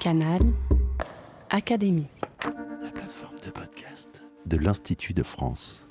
[0.00, 0.40] Canal
[1.50, 2.06] Académie.
[2.82, 5.86] La plateforme de podcast de l'Institut de France.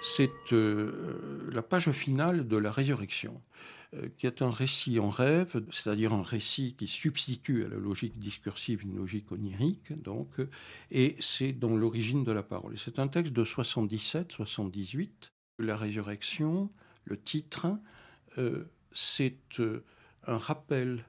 [0.00, 3.42] C'est euh, la page finale de la résurrection,
[3.92, 8.18] euh, qui est un récit en rêve, c'est-à-dire un récit qui substitue à la logique
[8.18, 10.30] discursive une logique onirique, donc,
[10.90, 12.78] et c'est dans l'origine de la parole.
[12.78, 15.10] C'est un texte de 77-78.
[15.58, 16.70] La résurrection,
[17.04, 17.66] le titre,
[18.38, 19.36] euh, c'est
[20.26, 21.04] un rappel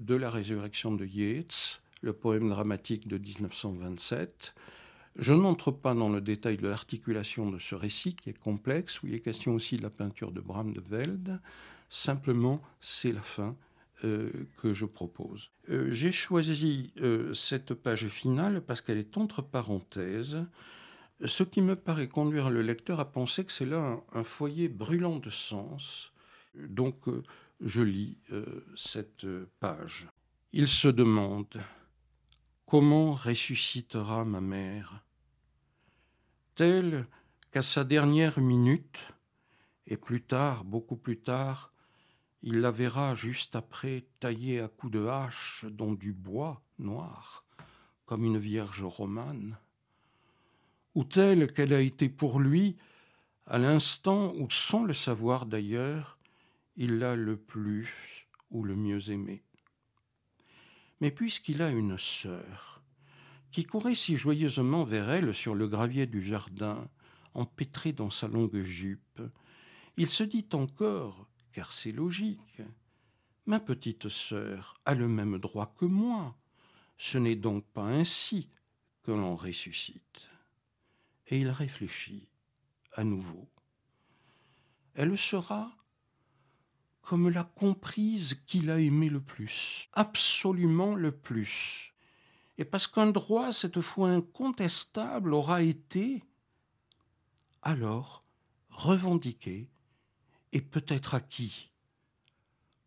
[0.00, 4.54] de la résurrection de Yeats, le poème dramatique de 1927.
[5.18, 9.06] Je n'entre pas dans le détail de l'articulation de ce récit qui est complexe, où
[9.06, 11.40] il est question aussi de la peinture de Bram de Velde.
[11.90, 13.56] Simplement, c'est la fin
[14.04, 15.50] euh, que je propose.
[15.68, 20.38] Euh, j'ai choisi euh, cette page finale parce qu'elle est entre parenthèses,
[21.22, 24.68] ce qui me paraît conduire le lecteur à penser que c'est là un, un, foyer
[24.68, 26.12] brûlant de sens.
[26.54, 26.96] Donc,
[27.60, 28.18] je lis
[28.76, 29.26] cette
[29.60, 30.08] page.
[30.52, 31.62] Il se demande
[32.66, 35.02] Comment ressuscitera ma mère?
[36.54, 37.06] Telle
[37.50, 39.12] qu'à sa dernière minute,
[39.86, 41.72] et plus tard, beaucoup plus tard,
[42.42, 47.44] il la verra juste après taillée à coups de hache dans du bois noir,
[48.06, 49.58] comme une vierge romane,
[50.94, 52.76] ou telle qu'elle a été pour lui
[53.46, 56.18] à l'instant où, sans le savoir d'ailleurs,
[56.80, 59.44] il l'a le plus ou le mieux aimé.
[61.02, 62.82] Mais puisqu'il a une sœur,
[63.50, 66.88] qui courait si joyeusement vers elle sur le gravier du jardin,
[67.34, 69.20] empêtrée dans sa longue jupe,
[69.98, 72.62] il se dit encore, car c'est logique,
[73.44, 76.34] ma petite sœur a le même droit que moi.
[76.96, 78.48] Ce n'est donc pas ainsi
[79.02, 80.30] que l'on ressuscite.
[81.26, 82.26] Et il réfléchit
[82.94, 83.50] à nouveau.
[84.94, 85.76] Elle sera
[87.10, 91.92] comme la comprise qu'il a aimé le plus, absolument le plus.
[92.56, 96.22] Et parce qu'un droit, cette fois incontestable, aura été,
[97.62, 98.22] alors,
[98.70, 99.68] revendiqué
[100.52, 101.72] et peut-être acquis.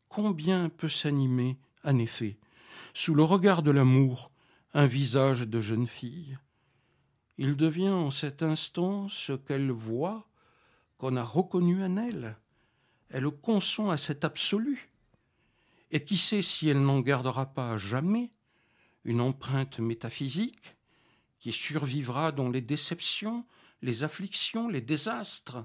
[0.08, 2.38] Combien peut s'animer, en effet,
[2.94, 4.32] sous le regard de l'amour,
[4.74, 6.38] un visage de jeune fille?
[7.38, 10.30] Il devient en cet instant ce qu'elle voit,
[10.98, 12.38] qu'on a reconnu en elle
[13.14, 14.90] elle consent à cet absolu.
[15.92, 18.32] Et qui sait si elle n'en gardera pas jamais
[19.06, 20.76] une empreinte métaphysique
[21.38, 23.46] qui survivra dans les déceptions,
[23.84, 25.64] les afflictions, les désastres,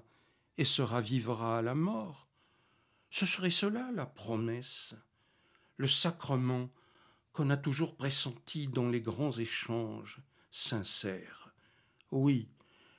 [0.58, 2.28] et se ravivra à la mort.
[3.10, 4.94] Ce serait cela la promesse,
[5.78, 6.68] le sacrement
[7.32, 10.20] qu'on a toujours pressenti dans les grands échanges
[10.50, 11.54] sincères.
[12.10, 12.50] Oui,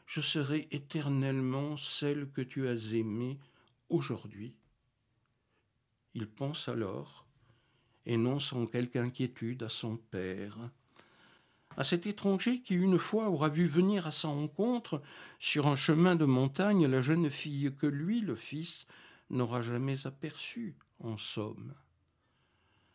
[0.07, 3.37] je serai éternellement celle que tu as aimée
[3.89, 4.55] aujourd'hui.
[6.13, 7.25] Il pense alors,
[8.05, 10.57] et non sans quelque inquiétude, à son père,
[11.77, 15.01] à cet étranger qui une fois aura vu venir à sa rencontre
[15.37, 18.85] sur un chemin de montagne la jeune fille que lui, le fils,
[19.29, 21.73] n'aura jamais aperçue, en somme.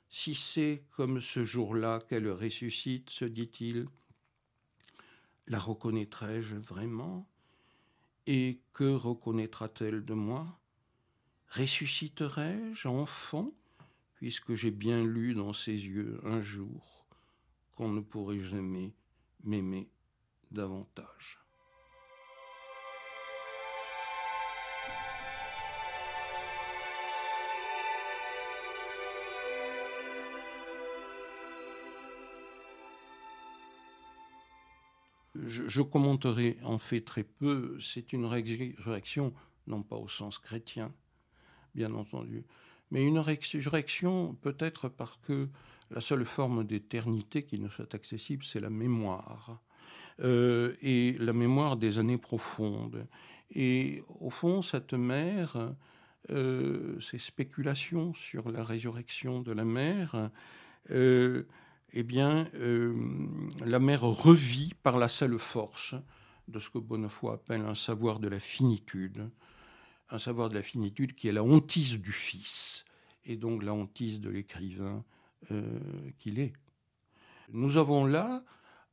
[0.09, 3.87] Si c'est comme ce jour-là qu'elle ressuscite, se dit-il,
[5.47, 7.29] la reconnaîtrai-je vraiment?
[8.27, 10.59] Et que reconnaîtra-t-elle de moi?
[11.57, 13.53] Ressusciterai-je enfant,
[14.17, 17.07] puisque j'ai bien lu dans ses yeux un jour
[17.77, 18.93] qu'on ne pourrait jamais
[19.45, 19.89] m'aimer
[20.51, 21.45] davantage
[35.47, 37.79] je, commenterai en fait très peu.
[37.81, 39.33] C'est une réaction,
[39.67, 40.93] non pas au sens chrétien,
[41.75, 42.45] bien entendu.
[42.91, 45.49] Mais une résurrection peut-être parce que
[45.91, 49.61] la seule forme d'éternité qui nous soit accessible, c'est la mémoire.
[50.21, 53.07] Euh, et la mémoire des années profondes.
[53.51, 55.75] Et au fond, cette mère,
[56.31, 60.31] euh, ces spéculations sur la résurrection de la mère,
[60.91, 61.43] euh,
[61.93, 62.49] eh bien,
[63.65, 65.95] la mère revit par la seule force
[66.47, 69.31] de ce que Bonnefoy appelle un savoir de la finitude,
[70.11, 72.85] un savoir de la finitude qui est la hantise du Fils,
[73.25, 75.05] et donc la hantise de l'écrivain
[75.51, 75.79] euh,
[76.19, 76.53] qu'il est.
[77.53, 78.45] Nous avons là,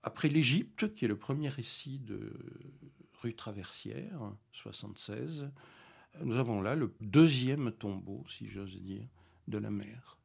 [0.04, 2.34] après l'Égypte, qui est le premier récit de
[3.22, 5.50] Rue Traversière, 76,
[6.24, 9.08] nous avons là le deuxième tombeau, si j'ose dire,
[9.48, 10.18] de la mer.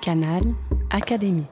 [0.00, 0.42] Canal
[0.90, 1.46] Académie.